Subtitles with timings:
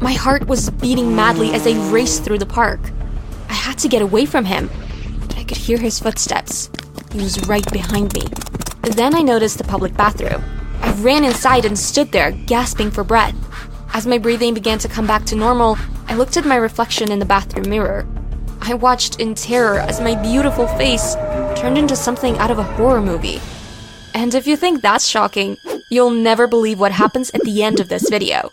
[0.00, 2.80] My heart was beating madly as I raced through the park.
[3.48, 4.70] I had to get away from him,
[5.20, 6.70] but I could hear his footsteps.
[7.10, 8.22] He was right behind me.
[8.82, 10.44] Then I noticed the public bathroom.
[10.82, 13.34] I ran inside and stood there, gasping for breath.
[13.92, 17.18] As my breathing began to come back to normal, I looked at my reflection in
[17.18, 18.06] the bathroom mirror.
[18.60, 21.14] I watched in terror as my beautiful face
[21.56, 23.40] turned into something out of a horror movie.
[24.14, 25.56] And if you think that's shocking,
[25.90, 28.52] you'll never believe what happens at the end of this video.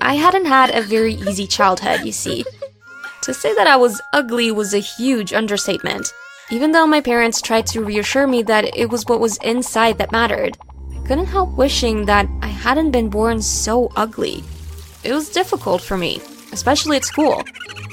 [0.00, 2.44] I hadn't had a very easy childhood, you see.
[3.22, 6.12] To say that I was ugly was a huge understatement.
[6.50, 10.12] Even though my parents tried to reassure me that it was what was inside that
[10.12, 10.56] mattered,
[10.94, 14.44] I couldn't help wishing that I hadn't been born so ugly.
[15.04, 16.20] It was difficult for me,
[16.52, 17.42] especially at school.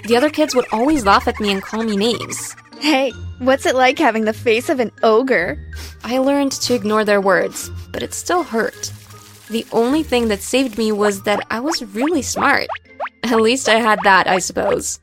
[0.05, 2.55] The other kids would always laugh at me and call me names.
[2.79, 5.59] Hey, what's it like having the face of an ogre?
[6.03, 8.91] I learned to ignore their words, but it still hurt.
[9.49, 12.67] The only thing that saved me was that I was really smart.
[13.23, 14.99] At least I had that, I suppose.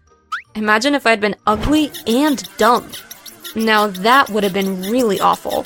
[0.55, 2.91] Imagine if I'd been ugly and dumb.
[3.55, 5.65] Now that would have been really awful.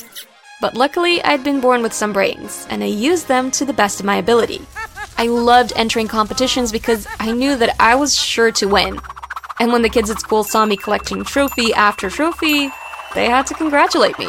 [0.61, 4.01] But luckily, I'd been born with some brains, and I used them to the best
[4.01, 4.61] of my ability.
[5.19, 8.99] I loved entering competitions because I knew that I was sure to win.
[9.59, 12.71] And when the kids at school saw me collecting trophy after trophy,
[13.15, 14.29] they had to congratulate me.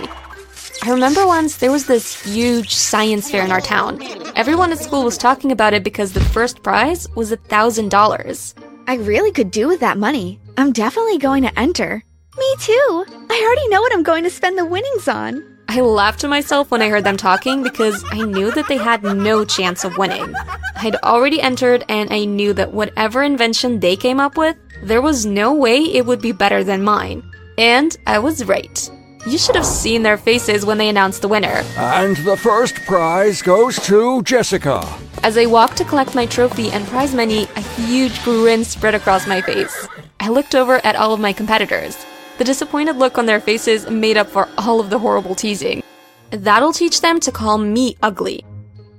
[0.88, 4.02] I remember once there was this huge science fair in our town.
[4.38, 8.56] Everyone at school was talking about it because the first prize was a thousand dollars.
[8.88, 10.40] I really could do with that money.
[10.58, 12.02] I'm definitely going to enter.
[12.38, 13.06] Me too.
[13.30, 15.44] I already know what I'm going to spend the winnings on.
[15.68, 19.04] I laughed to myself when I heard them talking because I knew that they had
[19.04, 20.34] no chance of winning.
[20.78, 25.26] I'd already entered and I knew that whatever invention they came up with, there was
[25.26, 27.30] no way it would be better than mine.
[27.58, 28.90] And I was right.
[29.28, 31.62] You should have seen their faces when they announced the winner.
[31.76, 34.88] And the first prize goes to Jessica.
[35.22, 39.28] As I walked to collect my trophy and prize money, a huge grin spread across
[39.28, 39.86] my face.
[40.22, 42.06] I looked over at all of my competitors.
[42.38, 45.84] The disappointed look on their faces made up for all of the horrible teasing.
[46.30, 48.46] That'll teach them to call me ugly.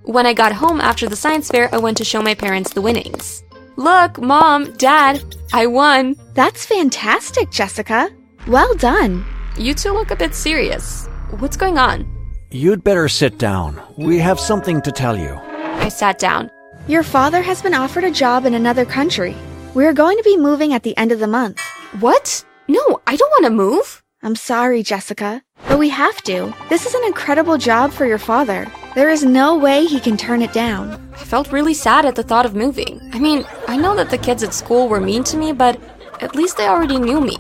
[0.03, 2.83] When I got home after the science fair, I went to show my parents the
[2.83, 3.43] winnings.
[3.77, 5.25] Look, mom, dad,
[5.55, 6.17] I won.
[6.35, 8.11] That's fantastic, Jessica.
[8.47, 9.25] Well done.
[9.57, 11.07] You two look a bit serious.
[11.39, 12.07] What's going on?
[12.51, 13.81] You'd better sit down.
[13.97, 15.39] We have something to tell you.
[15.85, 16.51] I sat down.
[16.87, 19.37] Your father has been offered a job in another country.
[19.75, 21.61] We're going to be moving at the end of the month.
[22.01, 22.45] What?
[22.69, 24.03] No, I don't want to move.
[24.23, 26.53] I'm sorry, Jessica, but we have to.
[26.69, 28.67] This is an incredible job for your father.
[28.95, 31.11] There is no way he can turn it down.
[31.15, 33.01] I felt really sad at the thought of moving.
[33.13, 35.81] I mean, I know that the kids at school were mean to me, but
[36.21, 37.37] at least they already knew me.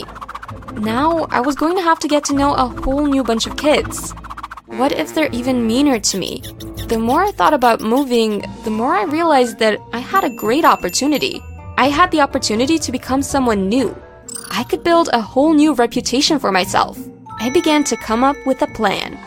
[0.79, 3.57] Now, I was going to have to get to know a whole new bunch of
[3.57, 4.13] kids.
[4.67, 6.41] What if they're even meaner to me?
[6.87, 10.65] The more I thought about moving, the more I realized that I had a great
[10.65, 11.43] opportunity.
[11.77, 13.97] I had the opportunity to become someone new.
[14.51, 16.97] I could build a whole new reputation for myself.
[17.41, 19.19] I began to come up with a plan.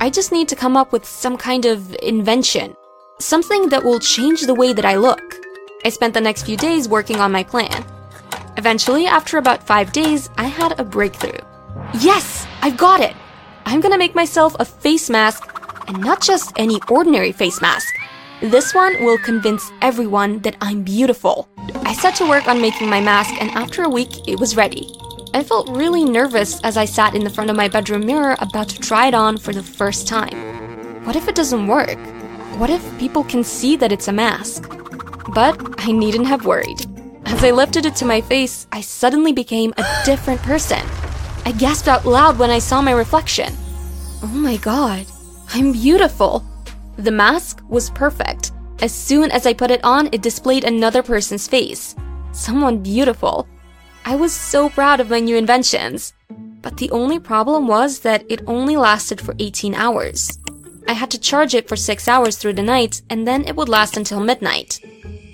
[0.00, 2.74] I just need to come up with some kind of invention.
[3.20, 5.36] Something that will change the way that I look.
[5.84, 7.84] I spent the next few days working on my plan.
[8.58, 11.38] Eventually, after about five days, I had a breakthrough.
[12.00, 12.46] Yes!
[12.62, 13.14] I've got it!
[13.66, 15.42] I'm gonna make myself a face mask,
[15.88, 17.94] and not just any ordinary face mask.
[18.40, 21.48] This one will convince everyone that I'm beautiful.
[21.84, 24.88] I set to work on making my mask, and after a week, it was ready.
[25.34, 28.70] I felt really nervous as I sat in the front of my bedroom mirror about
[28.70, 30.36] to try it on for the first time.
[31.04, 31.98] What if it doesn't work?
[32.58, 34.66] What if people can see that it's a mask?
[35.34, 36.86] But I needn't have worried.
[37.26, 40.80] As I lifted it to my face, I suddenly became a different person.
[41.44, 43.52] I gasped out loud when I saw my reflection.
[44.22, 45.06] Oh my god,
[45.48, 46.44] I'm beautiful.
[46.98, 48.52] The mask was perfect.
[48.80, 51.96] As soon as I put it on, it displayed another person's face.
[52.30, 53.48] Someone beautiful.
[54.04, 56.14] I was so proud of my new inventions.
[56.62, 60.38] But the only problem was that it only lasted for 18 hours.
[60.88, 63.68] I had to charge it for 6 hours through the night, and then it would
[63.68, 64.80] last until midnight.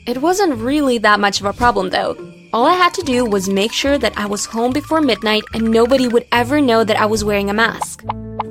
[0.06, 2.16] It wasn't really that much of a problem though.
[2.52, 5.70] All I had to do was make sure that I was home before midnight and
[5.70, 8.02] nobody would ever know that I was wearing a mask.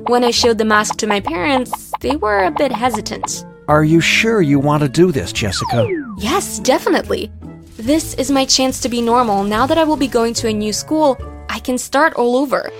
[0.08, 3.44] When I showed the mask to my parents, they were a bit hesitant.
[3.68, 5.86] Are you sure you want to do this, Jessica?
[6.18, 7.30] Yes, definitely.
[7.76, 9.44] This is my chance to be normal.
[9.44, 11.16] Now that I will be going to a new school,
[11.48, 12.72] I can start all over.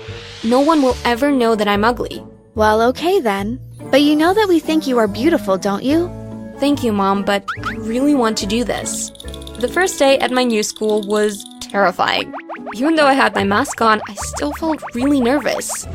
[0.43, 2.23] No one will ever know that I'm ugly.
[2.55, 3.59] Well, okay then.
[3.93, 6.09] But you know that we think you are beautiful, don't you?
[6.57, 9.11] Thank you, Mom, but I really want to do this.
[9.59, 12.33] The first day at my new school was terrifying.
[12.73, 15.85] Even though I had my mask on, I still felt really nervous.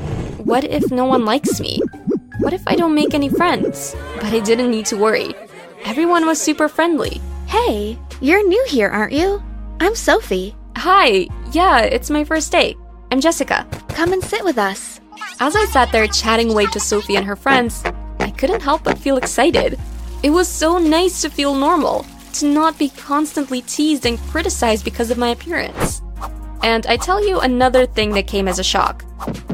[0.44, 1.80] What if no one likes me?
[2.38, 3.96] What if I don't make any friends?
[4.14, 5.34] But I didn't need to worry.
[5.84, 7.20] Everyone was super friendly.
[7.48, 9.42] Hey, You're new here, aren't you?
[9.80, 10.54] I'm Sophie.
[10.76, 12.76] Hi, yeah, it's my first day.
[13.10, 13.66] I'm Jessica.
[13.88, 14.97] Come and sit with us.
[15.40, 17.82] As I sat there chatting away to Sophie and her friends,
[18.20, 19.78] I couldn't help but feel excited.
[20.22, 22.04] It was so nice to feel normal,
[22.34, 26.02] to not be constantly teased and criticized because of my appearance.
[26.62, 29.04] And I tell you another thing that came as a shock.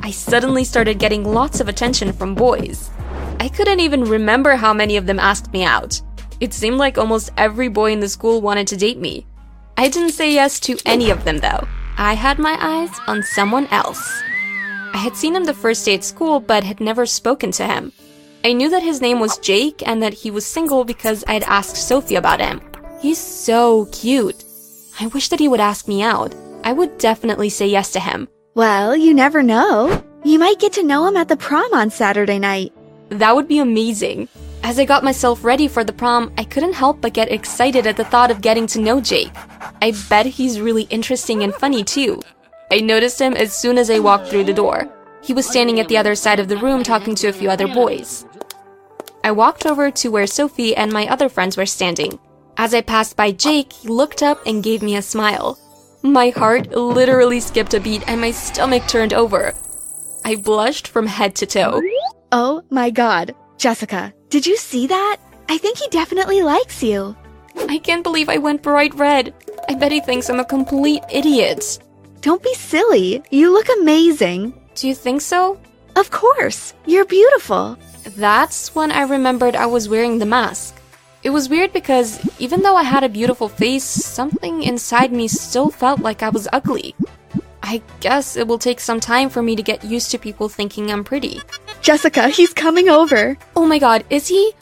[0.02, 2.90] I suddenly started getting lots of attention from boys.
[3.40, 6.00] I couldn't even remember how many of them asked me out.
[6.40, 9.26] It seemed like almost every boy in the school wanted to date me.
[9.76, 11.66] I didn't say yes to any of them though.
[11.96, 14.22] I had my eyes on someone else.
[14.94, 17.92] I had seen him the first day at school, but had never spoken to him.
[18.44, 21.42] I knew that his name was Jake and that he was single because I had
[21.42, 22.60] asked Sophie about him.
[23.00, 24.44] He's so cute.
[25.00, 26.32] I wish that he would ask me out.
[26.62, 28.28] I would definitely say yes to him.
[28.54, 30.00] Well, you never know.
[30.22, 32.72] You might get to know him at the prom on Saturday night.
[33.08, 34.28] That would be amazing.
[34.62, 37.96] As I got myself ready for the prom, I couldn't help but get excited at
[37.96, 39.32] the thought of getting to know Jake.
[39.82, 42.22] I bet he's really interesting and funny too.
[42.70, 44.88] I noticed him as soon as I walked through the door.
[45.22, 47.68] He was standing at the other side of the room talking to a few other
[47.68, 48.26] boys.
[49.22, 52.18] I walked over to where Sophie and my other friends were standing.
[52.56, 55.58] As I passed by Jake, he looked up and gave me a smile.
[56.02, 59.54] My heart literally skipped a beat and my stomach turned over.
[60.24, 61.82] I blushed from head to toe.
[62.32, 63.34] Oh my god.
[63.56, 65.16] Jessica, did you see that?
[65.48, 67.16] I think he definitely likes you.
[67.68, 69.32] I can't believe I went bright red.
[69.68, 71.78] I bet he thinks I'm a complete idiot.
[72.24, 73.22] Don't be silly.
[73.30, 74.54] You look amazing.
[74.76, 75.60] Do you think so?
[75.94, 76.72] Of course.
[76.86, 77.76] You're beautiful.
[78.16, 80.74] That's when I remembered I was wearing the mask.
[81.22, 85.68] It was weird because even though I had a beautiful face, something inside me still
[85.68, 86.94] felt like I was ugly.
[87.62, 90.90] I guess it will take some time for me to get used to people thinking
[90.90, 91.42] I'm pretty.
[91.82, 93.36] Jessica, he's coming over.
[93.54, 94.52] Oh my god, is he?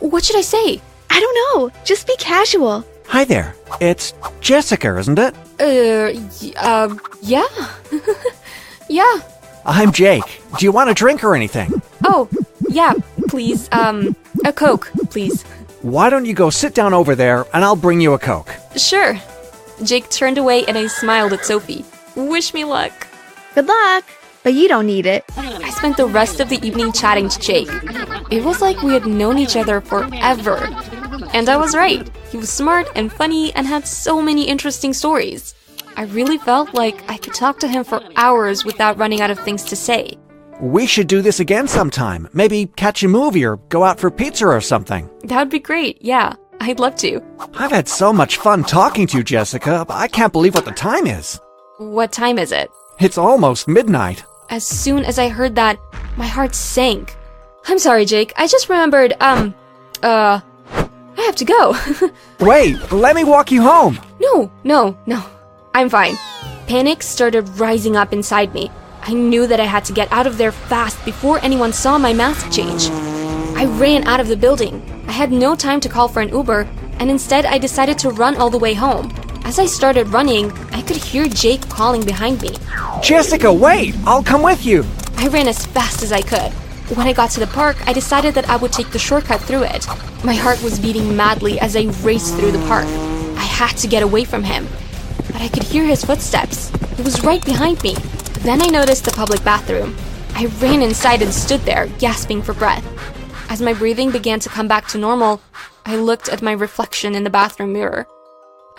[0.00, 0.78] What should I say?
[1.08, 1.72] I don't know.
[1.84, 2.84] Just be casual.
[3.06, 3.54] Hi there.
[3.80, 4.12] It's
[4.42, 5.34] Jessica, isn't it?
[5.60, 6.12] Uh,
[6.42, 7.46] y- uh, yeah.
[8.88, 9.20] yeah.
[9.64, 10.40] I'm Jake.
[10.58, 11.82] Do you want a drink or anything?
[12.04, 12.28] Oh,
[12.70, 12.94] yeah,
[13.28, 13.68] please.
[13.72, 15.42] Um, a Coke, please.
[15.82, 18.50] Why don't you go sit down over there and I'll bring you a Coke?
[18.76, 19.18] Sure.
[19.84, 21.84] Jake turned away and I smiled at Sophie.
[22.16, 23.06] Wish me luck.
[23.54, 24.04] Good luck.
[24.44, 25.24] But you don't need it.
[25.36, 27.68] I spent the rest of the evening chatting to Jake.
[28.30, 30.56] It was like we had known each other forever.
[31.34, 32.08] And I was right.
[32.30, 35.54] He was smart and funny and had so many interesting stories.
[35.96, 39.38] I really felt like I could talk to him for hours without running out of
[39.40, 40.18] things to say.
[40.60, 42.28] We should do this again sometime.
[42.32, 45.08] Maybe catch a movie or go out for pizza or something.
[45.24, 46.34] That would be great, yeah.
[46.60, 47.20] I'd love to.
[47.54, 49.84] I've had so much fun talking to you, Jessica.
[49.86, 51.40] but I can't believe what the time is.
[51.78, 52.70] What time is it?
[53.00, 54.24] It's almost midnight.
[54.50, 55.78] As soon as I heard that,
[56.16, 57.16] my heart sank.
[57.66, 58.32] I'm sorry, Jake.
[58.36, 59.54] I just remembered, um,
[60.02, 60.40] uh,
[61.18, 61.76] I have to go.
[62.46, 63.98] Wait, let me walk you home.
[64.20, 65.24] no, no, no.
[65.74, 66.16] I'm fine.
[66.66, 68.70] Panic started rising up inside me.
[69.02, 72.12] I knew that I had to get out of there fast before anyone saw my
[72.12, 72.88] mask change.
[73.56, 74.82] I ran out of the building.
[75.08, 76.68] I had no time to call for an Uber,
[77.00, 79.12] and instead I decided to run all the way home.
[79.44, 82.56] As I started running, I could hear Jake calling behind me.
[83.02, 83.96] Jessica, wait!
[84.04, 84.84] I'll come with you.
[85.16, 86.52] I ran as fast as I could.
[86.94, 89.64] When I got to the park, I decided that I would take the shortcut through
[89.64, 89.86] it.
[90.24, 92.86] My heart was beating madly as I raced through the park.
[93.36, 94.66] I had to get away from him.
[95.26, 96.70] But I could hear his footsteps.
[96.96, 97.94] He was right behind me.
[98.40, 99.96] Then I noticed the public bathroom.
[100.34, 102.86] I ran inside and stood there, gasping for breath.
[103.50, 105.42] As my breathing began to come back to normal,
[105.84, 108.06] I looked at my reflection in the bathroom mirror.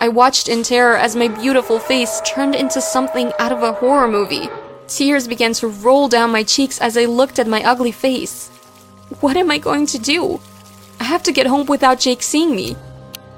[0.00, 4.08] I watched in terror as my beautiful face turned into something out of a horror
[4.08, 4.48] movie.
[4.90, 8.48] Tears began to roll down my cheeks as I looked at my ugly face.
[9.20, 10.40] What am I going to do?
[10.98, 12.74] I have to get home without Jake seeing me.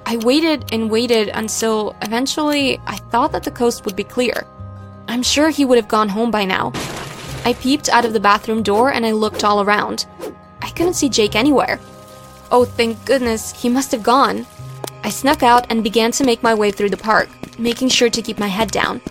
[0.06, 4.47] I waited and waited until eventually I thought that the coast would be clear.
[5.09, 6.73] I'm sure he would have gone home by now.
[7.44, 10.06] I peeped out of the bathroom door and I looked all around.
[10.62, 11.78] I couldn't see Jake anywhere.
[12.50, 14.47] Oh, thank goodness, he must have gone.
[15.04, 17.28] I snuck out and began to make my way through the park,
[17.59, 19.02] making sure to keep my head down.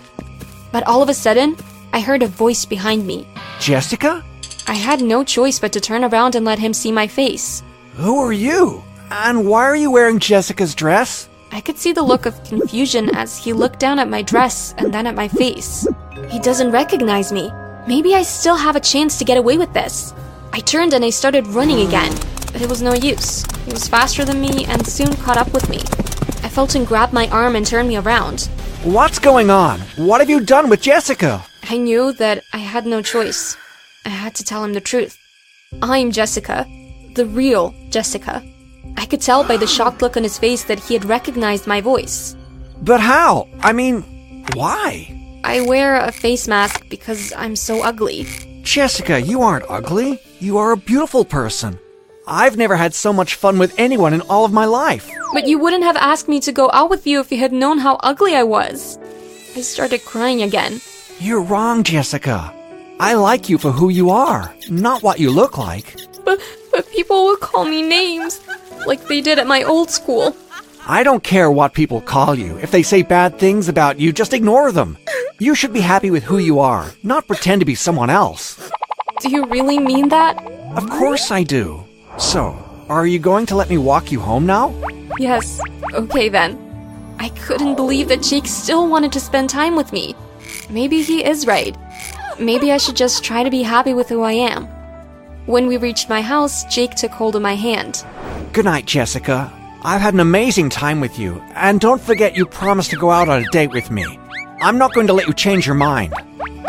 [0.72, 1.56] But all of a sudden,
[1.92, 3.26] I heard a voice behind me.
[3.60, 4.24] Jessica?
[4.66, 7.62] I had no choice but to turn around and let him see my face.
[7.96, 8.82] Who are you?
[9.10, 11.28] And why are you wearing Jessica's dress?
[11.50, 14.92] I could see the look of confusion as he looked down at my dress and
[14.92, 15.86] then at my face.
[16.30, 17.50] He doesn't recognize me.
[17.86, 20.14] Maybe I still have a chance to get away with this.
[20.54, 22.14] I turned and I started running again,
[22.52, 23.44] but it was no use.
[23.66, 25.80] He was faster than me and soon caught up with me.
[26.42, 28.48] I felt him grab my arm and turn me around.
[28.82, 29.80] What's going on?
[29.96, 31.44] What have you done with Jessica?
[31.68, 33.56] I knew that I had no choice.
[34.04, 35.18] I had to tell him the truth.
[35.80, 36.66] I'm Jessica.
[37.14, 38.42] The real Jessica.
[38.96, 41.80] I could tell by the shocked look on his face that he had recognized my
[41.80, 42.36] voice.
[42.82, 43.48] But how?
[43.60, 45.40] I mean, why?
[45.44, 48.26] I wear a face mask because I'm so ugly.
[48.62, 50.20] Jessica, you aren't ugly.
[50.40, 51.78] You are a beautiful person.
[52.26, 55.10] I've never had so much fun with anyone in all of my life.
[55.32, 57.78] But you wouldn't have asked me to go out with you if you had known
[57.78, 58.98] how ugly I was.
[59.56, 60.80] I started crying again.
[61.22, 62.52] You're wrong, Jessica.
[62.98, 65.94] I like you for who you are, not what you look like.
[66.24, 66.40] But,
[66.72, 68.40] but people will call me names,
[68.88, 70.36] like they did at my old school.
[70.84, 72.58] I don't care what people call you.
[72.58, 74.98] If they say bad things about you, just ignore them.
[75.38, 78.68] You should be happy with who you are, not pretend to be someone else.
[79.20, 80.44] Do you really mean that?
[80.76, 81.84] Of course I do.
[82.18, 84.74] So, are you going to let me walk you home now?
[85.20, 85.60] Yes.
[85.94, 86.58] Okay then.
[87.20, 90.16] I couldn't believe that Jake still wanted to spend time with me.
[90.72, 91.76] Maybe he is right.
[92.40, 94.64] Maybe I should just try to be happy with who I am.
[95.44, 98.02] When we reached my house, Jake took hold of my hand.
[98.54, 99.52] Good night, Jessica.
[99.82, 103.28] I've had an amazing time with you, and don't forget you promised to go out
[103.28, 104.18] on a date with me.
[104.62, 106.14] I'm not going to let you change your mind.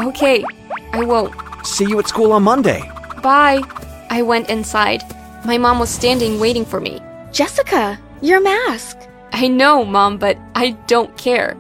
[0.02, 0.44] Okay,
[0.92, 1.34] I won't.
[1.66, 2.82] See you at school on Monday.
[3.22, 3.62] Bye.
[4.10, 5.02] I went inside.
[5.46, 7.02] My mom was standing waiting for me.
[7.32, 8.98] Jessica, your mask.
[9.32, 11.56] I know, Mom, but I don't care.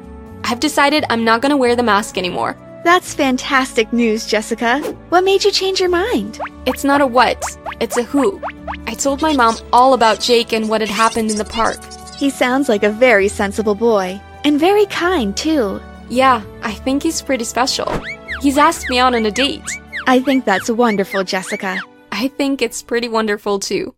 [0.53, 2.55] I've decided I'm not gonna wear the mask anymore.
[2.83, 4.81] That's fantastic news, Jessica.
[5.09, 6.39] What made you change your mind?
[6.67, 7.43] It's not a what,
[7.79, 8.39] it's a who.
[8.85, 11.79] I told my mom all about Jake and what had happened in the park.
[12.19, 14.21] He sounds like a very sensible boy.
[14.43, 15.81] And very kind, too.
[16.07, 17.91] Yeah, I think he's pretty special.
[18.39, 19.67] He's asked me out on a date.
[20.05, 21.79] I think that's wonderful, Jessica.
[22.11, 23.95] I think it's pretty wonderful too.